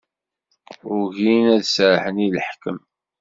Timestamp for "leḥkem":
2.35-2.79